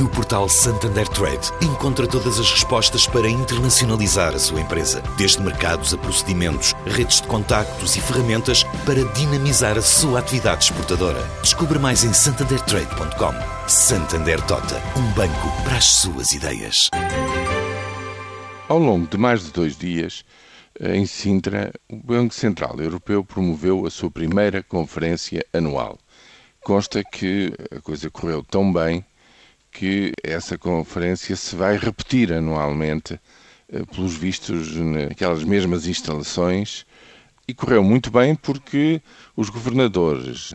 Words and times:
No 0.00 0.08
portal 0.08 0.48
Santander 0.48 1.06
Trade, 1.06 1.52
encontra 1.62 2.04
todas 2.04 2.40
as 2.40 2.50
respostas 2.50 3.06
para 3.06 3.28
internacionalizar 3.28 4.34
a 4.34 4.38
sua 4.40 4.60
empresa, 4.60 5.00
desde 5.16 5.40
mercados 5.40 5.94
a 5.94 5.98
procedimentos, 5.98 6.74
redes 6.84 7.20
de 7.20 7.28
contactos 7.28 7.94
e 7.94 8.00
ferramentas 8.00 8.64
para 8.84 9.04
dinamizar 9.12 9.78
a 9.78 9.82
sua 9.82 10.18
atividade 10.18 10.64
exportadora. 10.64 11.22
Descubra 11.42 11.78
mais 11.78 12.02
em 12.02 12.12
santandertrade.com. 12.12 13.68
Santander 13.68 14.40
Tota, 14.46 14.82
um 14.98 15.12
banco 15.12 15.62
para 15.62 15.76
as 15.76 15.84
suas 15.84 16.32
ideias. 16.32 16.90
Ao 18.68 18.78
longo 18.78 19.06
de 19.06 19.16
mais 19.16 19.44
de 19.44 19.52
dois 19.52 19.76
dias, 19.76 20.24
em 20.80 21.06
Sintra, 21.06 21.72
o 21.88 21.96
Banco 21.96 22.34
Central 22.34 22.80
Europeu 22.80 23.24
promoveu 23.24 23.86
a 23.86 23.90
sua 23.90 24.10
primeira 24.10 24.60
conferência 24.60 25.46
anual. 25.52 25.96
Consta 26.64 27.04
que 27.04 27.52
a 27.70 27.80
coisa 27.80 28.10
correu 28.10 28.42
tão 28.42 28.72
bem 28.72 29.04
que 29.74 30.12
essa 30.22 30.56
conferência 30.56 31.34
se 31.34 31.56
vai 31.56 31.76
repetir 31.76 32.32
anualmente, 32.32 33.20
eh, 33.68 33.84
pelos 33.84 34.14
vistos, 34.14 34.72
naquelas 34.76 35.42
mesmas 35.42 35.88
instalações. 35.88 36.86
E 37.46 37.52
correu 37.52 37.82
muito 37.82 38.08
bem 38.10 38.36
porque 38.36 39.02
os 39.36 39.50
governadores 39.50 40.54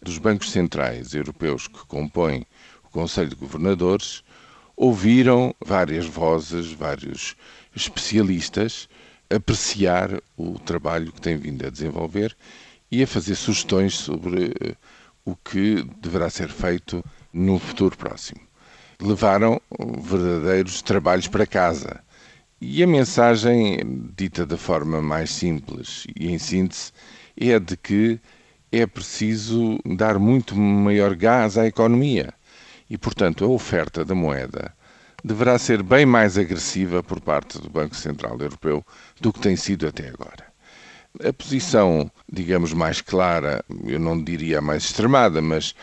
dos 0.00 0.18
bancos 0.18 0.52
centrais 0.52 1.14
europeus 1.14 1.66
que 1.66 1.84
compõem 1.86 2.46
o 2.84 2.88
Conselho 2.88 3.28
de 3.28 3.34
Governadores 3.34 4.22
ouviram 4.76 5.52
várias 5.60 6.06
vozes, 6.06 6.72
vários 6.72 7.36
especialistas 7.74 8.88
apreciar 9.28 10.22
o 10.36 10.58
trabalho 10.60 11.12
que 11.12 11.20
tem 11.20 11.36
vindo 11.36 11.66
a 11.66 11.70
desenvolver 11.70 12.36
e 12.90 13.02
a 13.02 13.06
fazer 13.06 13.34
sugestões 13.34 13.94
sobre 13.94 14.52
eh, 14.60 14.74
o 15.24 15.36
que 15.36 15.82
deverá 16.00 16.30
ser 16.30 16.48
feito 16.48 17.04
no 17.32 17.58
futuro 17.58 17.96
próximo 17.96 18.49
levaram 19.00 19.60
verdadeiros 19.98 20.82
trabalhos 20.82 21.26
para 21.26 21.46
casa. 21.46 22.00
E 22.60 22.82
a 22.82 22.86
mensagem, 22.86 23.78
dita 24.14 24.44
da 24.44 24.58
forma 24.58 25.00
mais 25.00 25.30
simples 25.30 26.06
e 26.14 26.30
em 26.30 26.38
síntese, 26.38 26.92
é 27.36 27.58
de 27.58 27.76
que 27.76 28.20
é 28.70 28.86
preciso 28.86 29.78
dar 29.84 30.18
muito 30.18 30.54
maior 30.54 31.14
gás 31.14 31.56
à 31.56 31.66
economia 31.66 32.34
e, 32.88 32.98
portanto, 32.98 33.44
a 33.44 33.48
oferta 33.48 34.04
da 34.04 34.14
moeda 34.14 34.74
deverá 35.24 35.58
ser 35.58 35.82
bem 35.82 36.04
mais 36.04 36.36
agressiva 36.36 37.02
por 37.02 37.20
parte 37.20 37.58
do 37.58 37.68
Banco 37.70 37.94
Central 37.96 38.36
Europeu 38.38 38.84
do 39.20 39.32
que 39.32 39.40
tem 39.40 39.56
sido 39.56 39.86
até 39.86 40.08
agora. 40.08 40.50
A 41.26 41.32
posição, 41.32 42.10
digamos, 42.30 42.72
mais 42.72 43.00
clara, 43.00 43.64
eu 43.84 43.98
não 43.98 44.22
diria 44.22 44.60
mais 44.60 44.84
extremada, 44.84 45.42
mas 45.42 45.74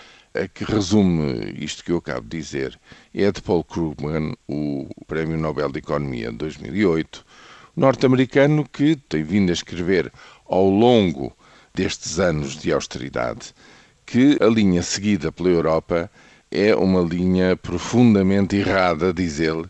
que 0.46 0.66
resume 0.66 1.56
isto 1.58 1.84
que 1.84 1.92
eu 1.94 1.98
acabo 1.98 2.28
de 2.28 2.38
dizer 2.38 2.78
é 3.16 3.32
de 3.32 3.42
Paul 3.42 3.64
Krugman, 3.64 4.36
o 4.48 4.90
Prémio 5.08 5.38
Nobel 5.38 5.72
de 5.72 5.80
Economia 5.80 6.30
de 6.32 6.38
2008, 6.38 7.26
norte-americano 7.78 8.68
que 8.68 8.98
tem 8.98 9.24
vindo 9.24 9.52
a 9.52 9.54
escrever 9.54 10.12
ao 10.46 10.70
longo 10.70 11.34
destes 11.74 12.20
anos 12.20 12.58
de 12.58 12.74
austeridade 12.74 13.54
que 14.08 14.38
a 14.42 14.46
linha 14.46 14.82
seguida 14.82 15.32
pela 15.32 15.50
Europa 15.50 16.10
é 16.50 16.74
uma 16.74 17.02
linha 17.02 17.58
profundamente 17.58 18.56
errada, 18.56 19.14
diz 19.14 19.40
ele. 19.40 19.66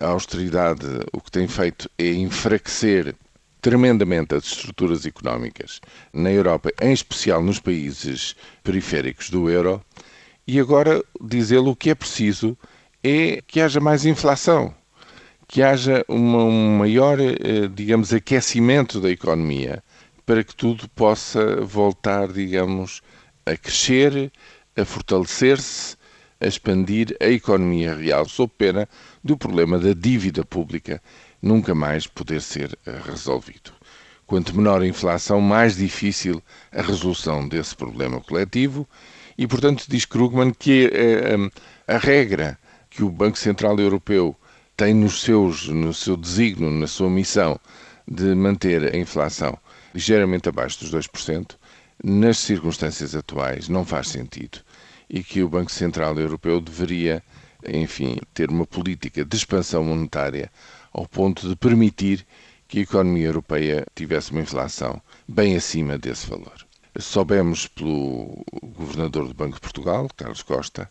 A 0.00 0.06
austeridade 0.08 0.86
o 1.12 1.20
que 1.20 1.30
tem 1.30 1.46
feito 1.46 1.88
é 1.98 2.10
enfraquecer 2.12 3.14
tremendamente 3.66 4.32
as 4.32 4.44
estruturas 4.44 5.04
económicas 5.04 5.80
na 6.12 6.30
Europa, 6.30 6.70
em 6.80 6.92
especial 6.92 7.42
nos 7.42 7.58
países 7.58 8.36
periféricos 8.62 9.28
do 9.28 9.50
euro, 9.50 9.82
e 10.46 10.60
agora 10.60 11.02
diz 11.20 11.50
ele 11.50 11.68
o 11.68 11.74
que 11.74 11.90
é 11.90 11.94
preciso 11.96 12.56
é 13.02 13.42
que 13.44 13.60
haja 13.60 13.80
mais 13.80 14.06
inflação, 14.06 14.72
que 15.48 15.64
haja 15.64 16.04
uma, 16.06 16.44
um 16.44 16.78
maior, 16.78 17.18
eh, 17.18 17.66
digamos, 17.74 18.12
aquecimento 18.12 19.00
da 19.00 19.10
economia 19.10 19.82
para 20.24 20.44
que 20.44 20.54
tudo 20.54 20.88
possa 20.90 21.56
voltar, 21.56 22.32
digamos, 22.32 23.02
a 23.44 23.56
crescer, 23.56 24.30
a 24.76 24.84
fortalecer-se, 24.84 25.96
a 26.40 26.46
expandir 26.46 27.16
a 27.20 27.26
economia 27.26 27.96
real, 27.96 28.28
sob 28.28 28.52
pena 28.56 28.88
do 29.24 29.36
problema 29.36 29.76
da 29.76 29.92
dívida 29.92 30.44
pública 30.44 31.02
nunca 31.46 31.74
mais 31.74 32.06
poder 32.06 32.40
ser 32.42 32.76
eh, 32.84 33.00
resolvido. 33.04 33.72
Quanto 34.26 34.56
menor 34.56 34.82
a 34.82 34.86
inflação, 34.86 35.40
mais 35.40 35.76
difícil 35.76 36.42
a 36.72 36.82
resolução 36.82 37.48
desse 37.48 37.76
problema 37.76 38.20
coletivo 38.20 38.86
e, 39.38 39.46
portanto, 39.46 39.84
diz 39.88 40.04
Krugman 40.04 40.52
que 40.52 40.90
a, 41.88 41.92
a, 41.94 41.96
a 41.96 41.98
regra 41.98 42.58
que 42.90 43.04
o 43.04 43.10
Banco 43.10 43.38
Central 43.38 43.78
Europeu 43.78 44.34
tem 44.76 44.92
nos 44.92 45.22
seus, 45.22 45.68
no 45.68 45.94
seu 45.94 46.16
designo, 46.16 46.70
na 46.70 46.86
sua 46.86 47.08
missão 47.08 47.58
de 48.06 48.34
manter 48.34 48.94
a 48.94 48.96
inflação 48.96 49.56
ligeiramente 49.94 50.48
abaixo 50.48 50.80
dos 50.80 50.92
2%, 50.92 51.56
nas 52.04 52.38
circunstâncias 52.38 53.14
atuais 53.14 53.68
não 53.68 53.84
faz 53.84 54.08
sentido 54.08 54.58
e 55.08 55.22
que 55.22 55.42
o 55.42 55.48
Banco 55.48 55.70
Central 55.70 56.18
Europeu 56.18 56.60
deveria, 56.60 57.22
enfim, 57.68 58.18
ter 58.34 58.50
uma 58.50 58.66
política 58.66 59.24
de 59.24 59.36
expansão 59.36 59.84
monetária 59.84 60.50
ao 60.92 61.06
ponto 61.06 61.48
de 61.48 61.56
permitir 61.56 62.26
que 62.68 62.80
a 62.80 62.82
economia 62.82 63.26
europeia 63.26 63.86
tivesse 63.94 64.32
uma 64.32 64.40
inflação 64.40 65.00
bem 65.28 65.56
acima 65.56 65.98
desse 65.98 66.26
valor. 66.26 66.66
Soubemos 66.98 67.66
pelo 67.68 68.44
governador 68.76 69.28
do 69.28 69.34
Banco 69.34 69.56
de 69.56 69.60
Portugal, 69.60 70.08
Carlos 70.16 70.42
Costa, 70.42 70.90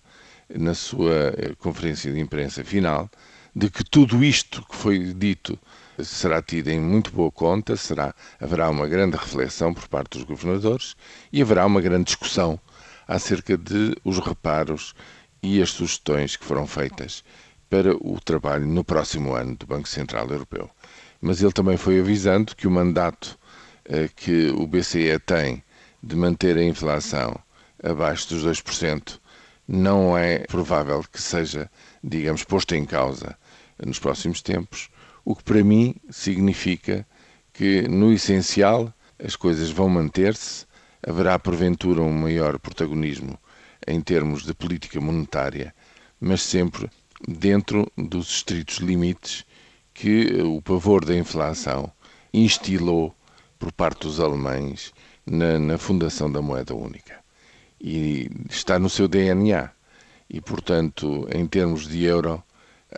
na 0.53 0.73
sua 0.73 1.33
eh, 1.37 1.55
conferência 1.57 2.11
de 2.11 2.19
imprensa 2.19 2.63
final, 2.63 3.09
de 3.55 3.69
que 3.69 3.83
tudo 3.83 4.23
isto 4.23 4.63
que 4.69 4.75
foi 4.75 5.13
dito 5.13 5.57
será 6.03 6.41
tido 6.41 6.67
em 6.69 6.79
muito 6.79 7.11
boa 7.11 7.31
conta, 7.31 7.75
será, 7.75 8.13
haverá 8.39 8.69
uma 8.69 8.87
grande 8.87 9.17
reflexão 9.17 9.73
por 9.73 9.87
parte 9.87 10.17
dos 10.17 10.23
governadores 10.23 10.95
e 11.31 11.41
haverá 11.41 11.65
uma 11.65 11.81
grande 11.81 12.05
discussão 12.05 12.59
acerca 13.07 13.57
de 13.57 13.95
os 14.03 14.19
reparos 14.19 14.93
e 15.45 15.61
as 15.61 15.69
sugestões 15.69 16.35
que 16.35 16.43
foram 16.43 16.65
feitas 16.65 17.23
para 17.69 17.95
o 17.95 18.19
trabalho 18.19 18.65
no 18.65 18.83
próximo 18.83 19.35
ano 19.35 19.55
do 19.55 19.67
Banco 19.67 19.87
Central 19.87 20.27
Europeu. 20.27 20.67
Mas 21.21 21.39
ele 21.41 21.51
também 21.51 21.77
foi 21.77 21.99
avisando 21.99 22.55
que 22.55 22.67
o 22.67 22.71
mandato 22.71 23.37
eh, 23.85 24.09
que 24.15 24.49
o 24.49 24.65
BCE 24.65 25.19
tem 25.23 25.63
de 26.01 26.15
manter 26.15 26.57
a 26.57 26.63
inflação 26.63 27.39
abaixo 27.83 28.29
dos 28.29 28.43
2% 28.43 29.19
não 29.67 30.17
é 30.17 30.39
provável 30.39 31.03
que 31.11 31.21
seja, 31.21 31.69
digamos, 32.03 32.43
posto 32.43 32.73
em 32.73 32.83
causa 32.83 33.37
nos 33.83 33.99
próximos 33.99 34.41
tempos, 34.41 34.89
o 35.23 35.35
que 35.35 35.43
para 35.43 35.63
mim 35.63 35.95
significa 36.09 37.05
que, 37.53 37.87
no 37.87 38.11
essencial, 38.11 38.91
as 39.23 39.35
coisas 39.35 39.69
vão 39.69 39.89
manter-se, 39.89 40.65
haverá 41.05 41.37
porventura 41.37 42.01
um 42.01 42.11
maior 42.11 42.57
protagonismo 42.59 43.37
em 43.87 44.01
termos 44.01 44.43
de 44.43 44.53
política 44.53 44.99
monetária, 44.99 45.73
mas 46.19 46.41
sempre 46.41 46.89
dentro 47.27 47.91
dos 47.97 48.29
estritos 48.29 48.77
limites 48.77 49.45
que 49.93 50.41
o 50.41 50.61
pavor 50.61 51.05
da 51.05 51.15
inflação 51.15 51.91
instilou 52.33 53.15
por 53.57 53.71
parte 53.71 54.01
dos 54.01 54.19
alemães 54.19 54.93
na, 55.25 55.57
na 55.57 55.77
fundação 55.77 56.31
da 56.31 56.41
moeda 56.41 56.75
única. 56.75 57.19
E 57.79 58.29
está 58.49 58.77
no 58.77 58.89
seu 58.89 59.07
DNA. 59.07 59.69
E, 60.29 60.41
portanto, 60.41 61.27
em 61.31 61.45
termos 61.45 61.87
de 61.87 62.03
euro, 62.03 62.43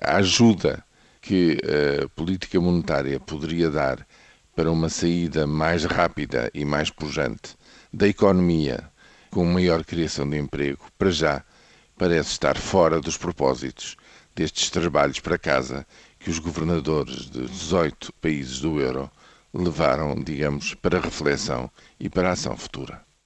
a 0.02 0.16
ajuda 0.16 0.84
que 1.22 1.58
a 2.04 2.08
política 2.10 2.60
monetária 2.60 3.20
poderia 3.20 3.70
dar 3.70 4.08
para 4.56 4.72
uma 4.72 4.90
saída 4.90 5.46
mais 5.46 5.84
rápida 5.84 6.50
e 6.54 6.66
mais 6.66 6.90
pujante 6.90 7.56
da 7.94 8.08
economia, 8.08 8.90
com 9.38 9.46
maior 9.46 9.86
criação 9.86 10.28
de 10.28 10.36
emprego, 10.36 10.84
para 10.98 11.12
já 11.12 11.44
parece 11.96 12.32
estar 12.32 12.58
fora 12.58 13.00
dos 13.00 13.18
propósitos 13.18 13.96
destes 14.36 14.72
trabalhos 14.72 15.20
para 15.20 15.38
casa 15.38 15.86
que 16.18 16.32
os 16.32 16.40
governadores 16.40 17.30
de 17.30 17.46
18 17.46 18.12
países 18.14 18.60
do 18.62 18.82
euro 18.82 19.12
levaram, 19.54 20.16
digamos, 20.16 20.74
para 20.74 21.00
reflexão 21.00 21.70
e 22.00 22.10
para 22.10 22.32
ação 22.32 22.58
futura. 22.58 23.07